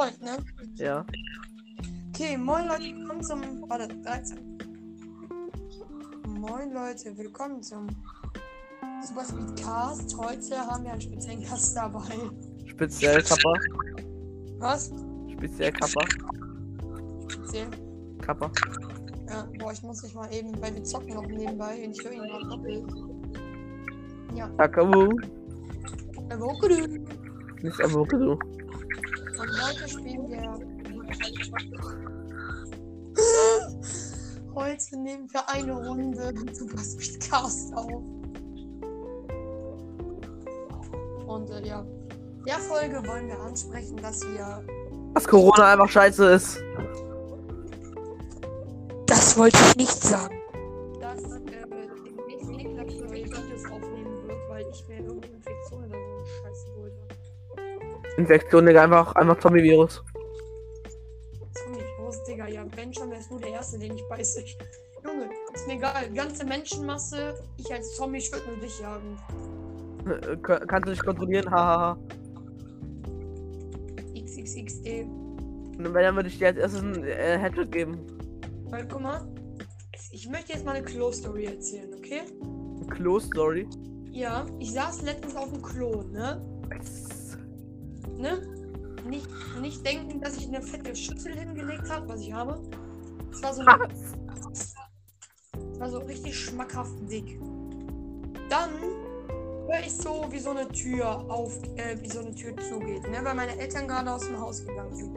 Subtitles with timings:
[0.00, 0.36] läuft, ne?
[0.76, 1.04] Ja.
[2.14, 3.68] Okay, moin Leute, willkommen zum.
[3.68, 4.38] Warte, 13.
[6.26, 7.86] Moin Leute, willkommen zum
[9.02, 10.16] Super Speed Cast.
[10.16, 12.00] Heute haben wir einen speziellen Gast dabei.
[12.64, 13.52] Speziell Kappa.
[14.58, 14.90] Was?
[15.32, 16.00] Speziell Kappa.
[17.28, 17.68] Speziell?
[18.22, 18.50] Kappa.
[19.28, 22.12] Ja, boah, ich muss mich mal eben, weil wir zocken noch nebenbei und ich höre
[22.12, 22.84] ihn gerade doppelt.
[24.34, 25.10] Ja, Takamu.
[26.30, 26.86] Avocado.
[27.62, 28.38] Nicht Avocado.
[29.40, 30.58] Und heute spielen wir.
[34.54, 38.02] Heute nehmen wir eine Runde Super Speed Cast auf.
[41.26, 41.86] Und äh, ja,
[42.46, 44.62] der Folge wollen wir ansprechen, dass wir.
[45.14, 46.62] Dass Corona einfach scheiße ist.
[49.06, 50.38] Das wollte ich nicht sagen.
[51.00, 55.89] Dass äh, Niklas Videos aufnehmen wird, weil ich mir irgendeine Infektion
[58.20, 60.02] Infektion, Digga, einfach, einfach Zombie-Virus.
[61.54, 62.48] Zombie-Virus, Digga.
[62.48, 64.44] Ja, wenn schon, wärst du der Erste, den ich beiße.
[65.04, 66.10] Junge, ist mir egal.
[66.14, 69.18] Ganze Menschenmasse, ich als Zombie, ich würde nur dich jagen.
[70.42, 71.50] Kannst du dich kontrollieren?
[71.50, 71.98] Hahaha.
[74.14, 75.04] XXXD.
[75.04, 77.98] Und wenn, dann würde ich dir als erstes einen äh, Headshot geben.
[78.64, 79.26] Weil, guck mal.
[80.12, 82.22] Ich möchte jetzt mal eine Klo-Story erzählen, okay?
[82.90, 83.66] Close Story.
[84.10, 86.44] Ja, ich saß letztens auf dem Klo, ne?
[88.20, 88.42] Ne?
[89.08, 89.26] Nicht,
[89.60, 92.60] nicht denken, dass ich eine fette Schüssel hingelegt habe, was ich habe.
[93.32, 93.88] Es war so eine
[95.80, 97.40] war so richtig schmackhaft dick.
[98.50, 98.70] Dann
[99.66, 103.18] höre ich so, wie so eine Tür auf, äh, wie so eine Tür zugeht, ne?
[103.22, 105.16] Weil meine Eltern gerade aus dem Haus gegangen sind.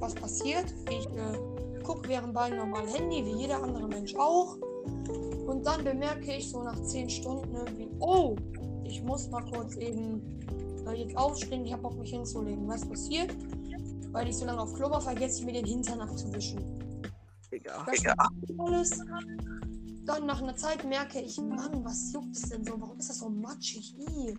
[0.00, 0.72] Was passiert?
[0.88, 4.56] Ich äh, gucke währendbei normal Handy, wie jeder andere Mensch auch.
[5.46, 8.36] Und dann bemerke ich so nach 10 Stunden, ne, wie, oh,
[8.84, 10.40] ich muss mal kurz eben
[10.86, 12.66] äh, jetzt aufstehen, ich habe Bock mich hinzulegen.
[12.68, 13.34] Was passiert?
[14.12, 16.60] Weil ich so lange auf Klo war, vergesse ich mir den Hintern abzuwischen.
[17.50, 17.86] Digga.
[18.58, 19.00] Alles.
[20.06, 22.74] Dann nach einer Zeit merke ich, Mann, was juckt es denn so?
[22.78, 23.96] Warum ist das so matschig?
[23.98, 24.34] Ih.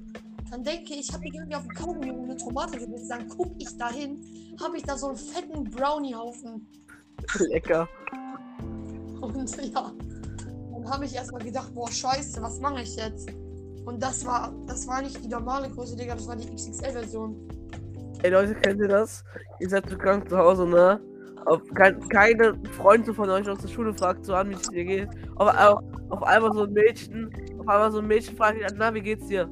[0.52, 3.10] Dann denke ich, ich habe mich irgendwie auf den Kaugummi und eine Tomate gebissen.
[3.10, 6.68] Dann gucke ich dahin, habe ich da so einen fetten Brownie-Haufen.
[7.40, 7.88] Lecker.
[9.22, 9.92] Und ja,
[10.72, 13.30] dann habe ich erstmal gedacht, boah, scheiße, was mache ich jetzt?
[13.86, 17.36] Und das war, das war nicht die normale Größe, Digga, das war die XXL-Version.
[18.24, 19.24] Ey Leute, kennt ihr das?
[19.60, 21.00] Ihr seid so krank zu Hause, ne?
[21.46, 24.84] Auf kein, keine Freunde von euch aus der Schule fragt so an, wie es dir
[24.84, 25.10] geht.
[25.36, 27.30] Auf, auf, auf einmal so ein Mädchen,
[27.60, 29.48] auf einmal so ein Mädchen fragt dich an, na, wie geht's dir?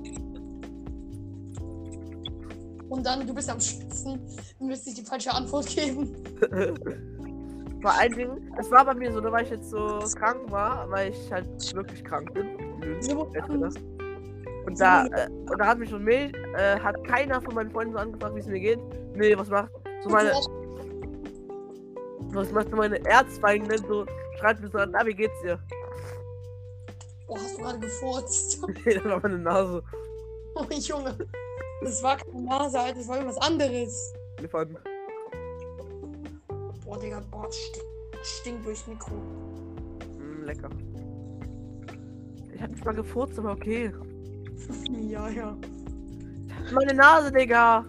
[2.90, 4.20] Und dann, du bist am Schwitzen,
[4.60, 6.16] du wirst nicht die falsche Antwort geben.
[7.82, 10.90] Vor allen Dingen, es war bei mir so, ne, weil ich jetzt so krank war,
[10.90, 12.48] weil ich halt wirklich krank bin.
[13.02, 13.76] So, hätte das?
[14.66, 17.94] Und da, äh, und da hat mich ein Mädchen, äh, hat keiner von meinen Freunden
[17.94, 18.80] so angefragt, wie es mir geht.
[19.16, 20.32] Nee, was macht so meine,
[22.30, 24.06] was macht so meine Erzfeindin denn so,
[24.40, 25.60] schreibt mir so an, na, wie geht's dir?
[27.28, 28.62] Boah, hast du gerade gefurzt?
[28.86, 29.84] Nee, das war meine Nase.
[30.56, 31.18] Oh, Junge.
[31.82, 34.14] Das war keine Nase, Alter, das war irgendwas anderes.
[34.38, 34.78] Elefanten.
[36.86, 37.88] Boah, Digga, boah, stinkt,
[38.24, 39.16] stinkt durchs Mikro.
[40.20, 40.70] Mm, lecker.
[42.54, 43.92] Ich hab nicht mal gefurzt, aber okay.
[45.10, 45.58] Ja, ja.
[46.74, 47.86] Meine Nase, Digga.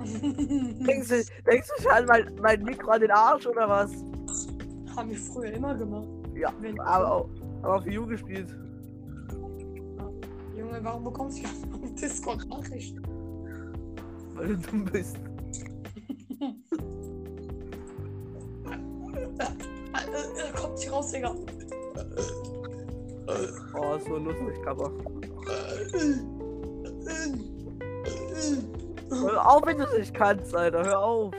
[0.22, 3.92] Denkst du, denkst du schon an mein, mein Mikro an den Arsch oder was?
[4.96, 6.08] Haben wir früher immer gemacht.
[6.34, 7.28] Ja, Wenn- aber, auch-
[7.62, 8.48] aber auf View gespielt.
[10.56, 11.44] Junge, warum bekommst du
[11.84, 13.02] auf Discord Nachrichten?
[14.34, 15.16] Weil du dumm bist.
[19.12, 21.34] Äh, äh, kommt hier raus, Digga.
[23.74, 24.90] Oh, ist so lustig, Kappa.
[29.10, 30.84] Hör auf, wenn du es nicht kannst, Alter.
[30.84, 31.34] Hör auf.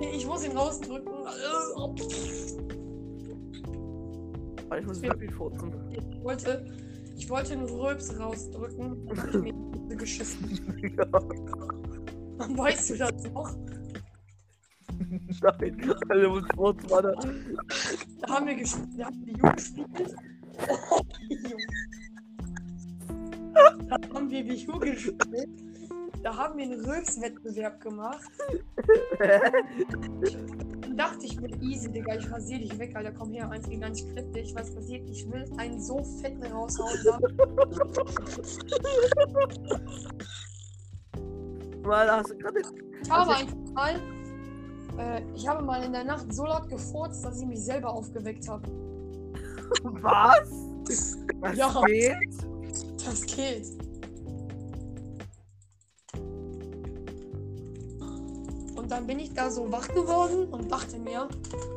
[0.00, 1.12] Ich muss ihn rausdrücken.
[4.78, 5.72] Ich muss wirklich furzen.
[5.90, 6.64] Ich wollte,
[7.16, 9.08] ich wollte einen Röps rausdrücken.
[9.16, 9.52] Hab ich mir
[9.90, 10.94] die geschissen.
[10.96, 13.54] Ja, Dann weißt du das noch.
[15.42, 17.14] Nein, Alter, muss furzen, Alter.
[18.20, 18.88] Da haben wir gespielt.
[18.96, 20.16] Da haben wir Wii U gespielt.
[23.90, 25.48] Da haben wir Wii U gespielt.
[26.22, 28.30] Da haben wir einen Röps-Wettbewerb gemacht.
[30.82, 33.12] Dann dachte ich mir, easy, Digga, ich rasiere dich weg, Alter.
[33.12, 34.54] Komm her, eins gegen eins, ich dich.
[34.54, 35.08] Was passiert?
[35.08, 36.98] Ich will einen so fetten raushauen.
[41.82, 42.60] Mal, hast du gerade.
[43.02, 44.00] Ich habe einfach mal.
[44.98, 48.46] Äh, ich habe mal in der Nacht so laut gefurzt, dass ich mich selber aufgeweckt
[48.48, 48.68] habe.
[49.82, 50.50] Was?
[51.40, 51.82] Was Ja.
[51.86, 52.14] geht?
[53.04, 53.66] Das geht.
[58.76, 61.28] Und dann bin ich da so wach geworden und dachte mir,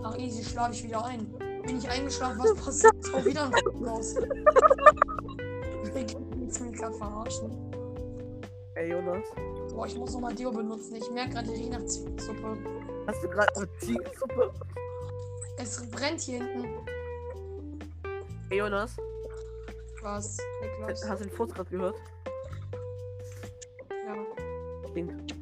[0.04, 1.28] ach easy, schlafe ich wieder ein.
[1.66, 2.94] Bin ich eingeschlafen, was passiert?
[3.14, 4.16] Oh, wieder ein Haus.
[5.84, 6.06] Ich will
[6.70, 7.52] mich gerade verarschen.
[8.75, 9.24] Ey, Jonas.
[9.74, 10.96] Boah, ich muss nochmal Deo benutzen.
[10.96, 12.58] Ich merke gerade, ich rieche nach Ziegensuppe.
[13.08, 14.54] Hast du gerade eine Ziegensuppe?
[15.58, 16.68] Es brennt hier hinten.
[18.50, 18.98] Ey, Jonas.
[20.03, 21.09] Was, Niklas?
[21.09, 21.95] Hast du den Furz gerade gehört?
[24.05, 24.89] Ja.
[24.89, 25.33] Stinkt.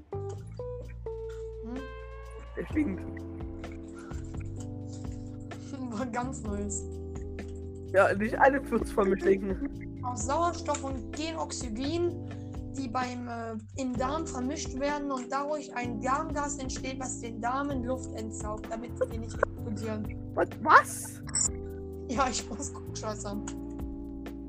[1.63, 1.79] Hm?
[2.55, 3.01] Der stinkt.
[5.89, 6.83] War ganz neues.
[7.91, 9.99] Ja, nicht alle mir stinken.
[10.03, 12.29] Aus Sauerstoff und Genoxygen,
[12.77, 17.83] die beim äh, im Darm vermischt werden und dadurch ein Darmgas entsteht, was den Darmen
[17.83, 20.35] Luft entsaugt, damit sie nicht explodieren.
[20.61, 21.19] Was?
[22.07, 23.43] Ja, ich muss guckscheißern.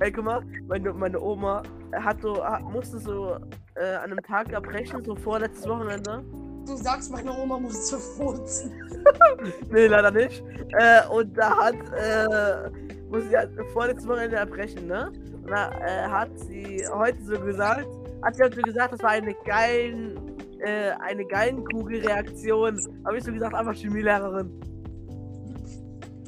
[0.02, 1.62] Ey, guck mal, meine, meine Oma
[1.92, 3.36] hat so, hat, musste so
[3.76, 6.24] äh, an einem Tag abbrechen, so vorletztes Wochenende.
[6.66, 8.72] Du sagst, meine Oma musste furzen.
[9.70, 10.42] Nee, leider nicht.
[10.78, 12.70] Äh, und da hat, äh,
[13.10, 15.12] muss sie halt vorletztes Wochenende erbrechen, ne?
[15.34, 17.86] Und da äh, hat sie heute so gesagt,
[18.22, 20.16] hat sie heute so gesagt, das war eine geilen,
[20.60, 22.80] äh, eine geilen Kugelreaktion.
[23.04, 24.50] Habe ich so gesagt, einfach Chemielehrerin.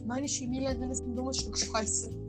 [0.06, 2.23] Meine Chemielehrerin ist ein dummes Stück Scheiße.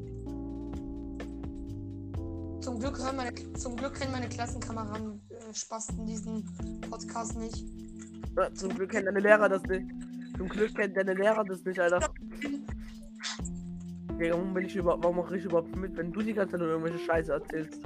[2.75, 6.43] Zum Glück, hören meine, zum Glück kennen meine Klassenkameraden äh, Spasten diesen
[6.89, 7.63] Podcast nicht.
[8.35, 9.85] Ja, zum Glück kennt deine Lehrer das nicht.
[10.35, 12.09] Zum Glück kennt deine Lehrer das nicht, Alter.
[14.19, 16.59] Digga, warum bin ich überhaupt, warum mache ich überhaupt mit, wenn du die ganze Zeit
[16.59, 17.79] nur irgendwelche Scheiße erzählst?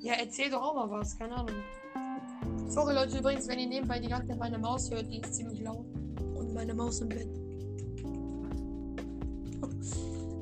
[0.00, 1.56] Ja, erzähl doch auch mal was, keine Ahnung.
[2.66, 5.62] Sorry Leute, übrigens, wenn ihr nebenbei die ganze Zeit meine Maus hört, die ist ziemlich
[5.62, 5.86] laut.
[6.34, 7.28] Und meine Maus im Bett.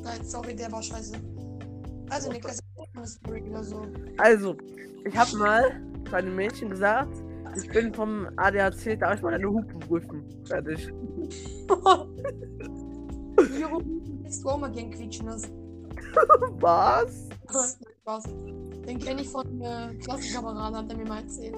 [0.03, 1.15] Nein, sorry, der war scheiße.
[2.11, 2.66] Also, Niklas,
[4.19, 4.57] Also,
[5.05, 7.13] ich habe mal zu einem Mädchen gesagt,
[7.57, 10.25] ich bin vom ADAC, darf ich mal deine Hupen prüfen?
[10.45, 10.93] Fertig.
[13.37, 15.29] Willst du auch mal gern quietschen?
[16.61, 17.29] Was?
[18.01, 18.25] Spaß.
[18.87, 21.57] Den kenne ich von äh, Klassenkameraden, hat er mir mal erzählt.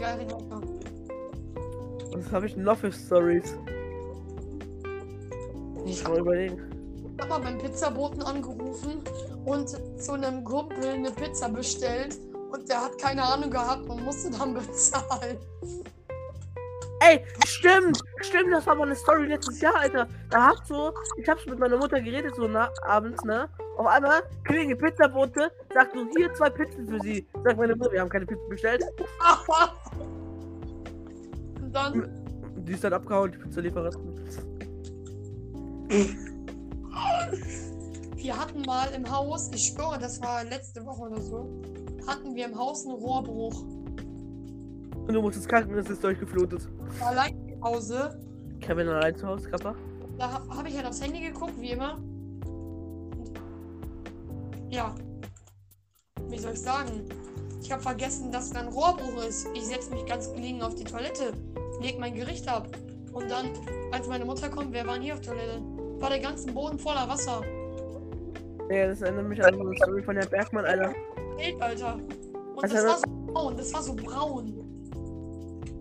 [0.00, 0.62] Hat er.
[2.12, 3.56] Was habe ich denn noch für Stories?
[5.84, 6.67] Ich Kann man überlegen.
[7.20, 9.02] Hab mal beim Pizzaboten angerufen
[9.44, 9.68] und
[10.00, 12.16] zu einem Kumpel eine Pizza bestellt
[12.50, 15.38] und der hat keine Ahnung gehabt und musste dann bezahlen.
[17.00, 18.00] Ey, stimmt!
[18.20, 20.08] Stimmt, das war mal eine Story letztes Jahr, Alter.
[20.30, 23.48] Da hat so, ich hab's mit meiner Mutter geredet, so na, abends, ne?
[23.76, 27.26] Auf einmal klingelt Pizzabote, sagt so, hier zwei Pizzen für sie.
[27.44, 28.82] Sagt meine Mutter, wir haben keine Pizzen bestellt.
[31.60, 32.10] und dann,
[32.64, 34.18] Die ist dann abgehauen, die Pizzalieferanten.
[38.28, 41.48] Wir hatten mal im Haus, ich schwöre, das war letzte Woche oder so,
[42.06, 43.62] hatten wir im Haus einen Rohrbruch.
[43.62, 46.68] Und du musstest kacken, das ist durchgeflutet.
[47.00, 48.20] Allein zu Hause.
[48.60, 49.74] Kevin allein zu Hause, Kappa?
[50.18, 51.98] Da habe hab ich halt aufs Handy geguckt, wie immer.
[54.68, 54.94] Ja.
[56.28, 57.08] Wie soll ich sagen?
[57.62, 59.48] Ich habe vergessen, dass da ein Rohrbruch ist.
[59.54, 61.32] Ich setze mich ganz gelegen auf die Toilette,
[61.80, 62.68] leg mein Gericht ab.
[63.10, 63.48] Und dann,
[63.90, 65.62] als meine Mutter kommt, wer war denn hier auf Toilette?
[65.98, 67.40] War der ganze Boden voller Wasser.
[68.70, 70.94] Ja, das erinnert mich an so eine Story von der Bergmann, Alter.
[71.36, 71.94] Welt, Alter.
[71.94, 73.56] Und das hat war so braun.
[73.56, 74.54] Das war so braun.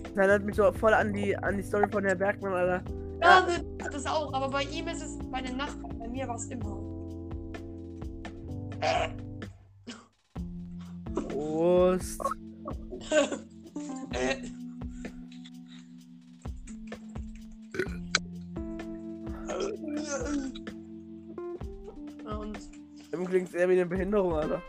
[0.03, 2.82] Das erinnert mich so voll an die, an die Story von der Bergmann, Alter.
[3.22, 4.34] Ja, ne, das auch.
[4.34, 5.98] Aber bei ihm ist es bei den Nachbarn.
[6.00, 6.79] Bei mir war es immer.
[11.29, 12.22] Prost.
[23.27, 24.62] Dem klingt eher wie eine Behinderung, Alter.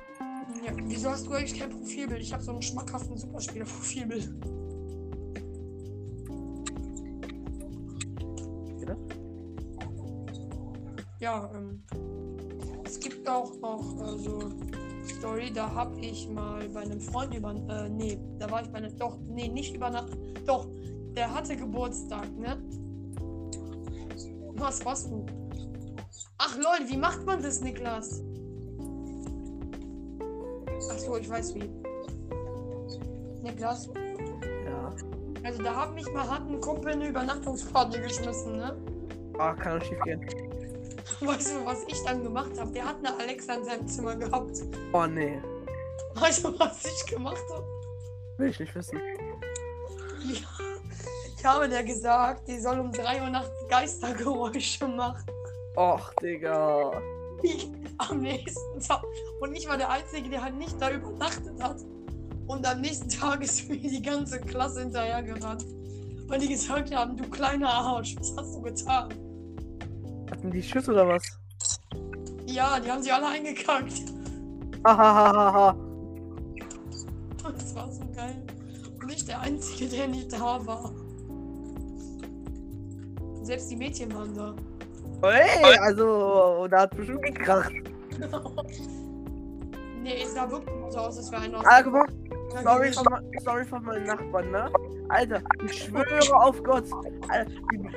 [0.66, 2.20] ja, wieso hast du eigentlich kein Profilbild?
[2.20, 4.34] Ich habe so einen schmackhaften Superspieler-Profilbild.
[8.82, 8.96] Oder?
[11.20, 11.84] Ja, ähm,
[12.84, 14.52] es gibt auch noch äh, so
[15.04, 18.78] Story, da habe ich mal bei einem Freund über, äh, nee, da war ich bei
[18.78, 20.66] einem, doch, nee, nicht über Nacht, doch,
[21.14, 22.60] der hatte Geburtstag, ne?
[24.54, 25.24] Was warst du?
[26.38, 28.22] Ach lol, wie macht man das, Niklas?
[30.90, 31.71] Ach so, ich weiß wie.
[33.42, 33.88] Niklas,
[34.64, 34.92] Ja.
[35.45, 38.76] also da hat mich mal hat ein Kumpel eine Übernachtungsparty geschmissen, ne?
[39.38, 40.21] Ah, kann auch schief gehen.
[41.21, 42.71] Weißt du, was ich dann gemacht habe?
[42.73, 44.62] Der hat eine Alexa in seinem Zimmer gehabt.
[44.92, 45.40] Oh, nee.
[46.14, 47.64] Weißt du, was ich gemacht habe?
[48.38, 48.99] Will ich nicht wissen.
[50.33, 50.47] Ja.
[51.37, 55.25] Ich habe der gesagt, die soll um 3 Uhr nachts Geistergeräusche machen.
[55.76, 56.90] Och, Digga.
[57.42, 57.68] Ich,
[57.99, 59.02] am nächsten Tag.
[59.40, 61.80] Und ich war der Einzige, der halt nicht da übernachtet hat.
[62.47, 65.64] Und am nächsten Tag ist mir die ganze Klasse hinterhergerannt.
[66.26, 69.09] Weil die gesagt haben, du kleiner Arsch, was hast du getan?
[70.30, 71.23] Hatten die Schiss oder was?
[72.47, 74.04] Ja, die haben sie alle eingekackt.
[74.85, 75.76] Hahaha.
[77.42, 78.42] Das war so geil.
[79.00, 80.92] Und ich der Einzige, der nicht da war.
[83.42, 84.54] Selbst die Mädchen waren da.
[85.22, 87.72] Hey, also, da hat bestimmt gekracht.
[90.02, 92.06] nee, es sah wirklich so aus, als wäre einer aus Ah, guck mal,
[92.62, 94.70] sorry von, me- sorry von meinen Nachbarn, ne?
[95.10, 96.84] Alter, ich schwöre auf Gott,
[97.28, 97.50] Alter,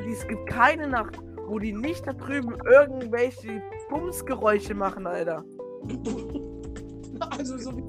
[0.10, 5.44] es gibt keine Nacht, wo die nicht da drüben irgendwelche Bumsgeräusche machen, Alter.
[7.38, 7.84] Also so wie.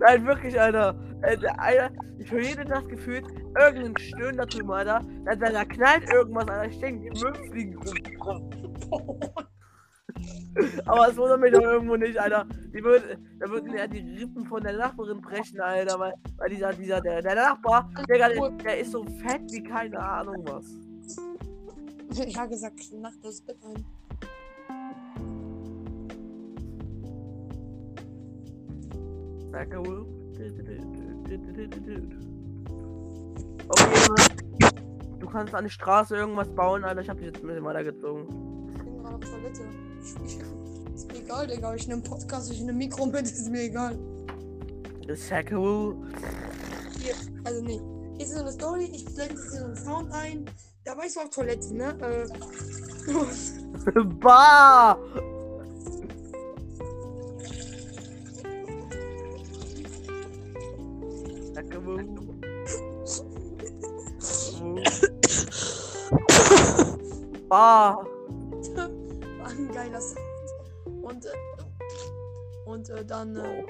[0.00, 0.96] Nein, wirklich, Alter.
[1.22, 3.24] Alter, Alter ich höre jede Nacht gefühlt
[3.58, 5.00] irgendein drüben, Alter.
[5.24, 6.70] Da, da, da knallt irgendwas, Alter.
[6.70, 7.76] Ich denke, die Müll fliegen
[8.20, 8.50] rum.
[10.86, 12.46] Aber es wundert mich doch irgendwo nicht, Alter.
[12.74, 15.98] Die würd, da würden ja die Rippen von der Nachbarin brechen, Alter.
[15.98, 19.98] Weil, weil dieser, dieser, der, der Nachbar, der, der, der ist so fett wie keine
[19.98, 20.66] Ahnung was.
[22.28, 23.84] Ja, gesagt, Nacht das Bett ein.
[29.50, 30.22] Danke, Will.
[33.68, 34.68] Okay.
[35.18, 37.00] Du kannst an die Straße irgendwas bauen, Alter.
[37.00, 38.26] Ich hab dich jetzt ein bisschen weitergezogen.
[38.74, 39.62] Ich bin gerade auf Toilette.
[40.02, 40.38] Ich, ich,
[40.94, 41.74] ist mir egal, Digga.
[41.74, 43.98] Ich nehme Podcast, ich nehme Mikro mit, ist mir egal.
[45.06, 45.96] Will.
[47.00, 47.14] Hier,
[47.44, 47.80] also nee.
[48.16, 50.44] Hier ist so eine Story, ich blende so einen Sound ein.
[50.84, 51.96] Da war ich so auf Toilette, ne?
[52.00, 52.26] Äh.
[54.20, 54.96] Bah!
[61.54, 61.80] Danke,
[67.52, 68.02] Bah!
[69.38, 70.18] war ein geiler Sound.
[71.02, 71.28] Und, äh,
[72.64, 73.66] und äh, dann äh,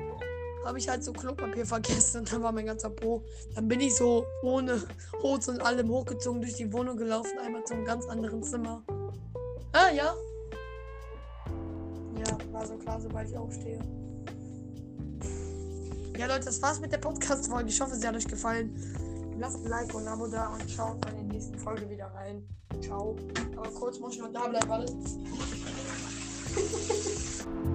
[0.65, 3.25] habe ich halt so Klopapier vergessen und dann war mein ganzer Po.
[3.57, 4.81] Dann bin ich so ohne
[5.21, 8.85] Hose und allem hochgezogen durch die Wohnung gelaufen, einmal zum ganz anderen Zimmer.
[9.73, 10.15] Ah, ja.
[12.19, 13.81] Ja, war so klar, sobald ich aufstehe.
[16.17, 17.69] Ja, Leute, das war's mit der Podcast-Folge.
[17.69, 18.79] Ich hoffe, sie hat euch gefallen.
[19.39, 22.47] Lasst ein Like und ein Abo da und schaut bei der nächsten Folge wieder rein.
[22.81, 23.17] Ciao.
[23.57, 24.87] Aber kurz muss ich noch da bleiben, weil